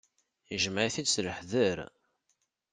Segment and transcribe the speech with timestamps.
[0.55, 1.77] Ijmeɛ-it-id s leḥder.